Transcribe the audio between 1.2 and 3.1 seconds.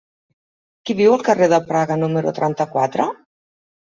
carrer de Praga número trenta-quatre?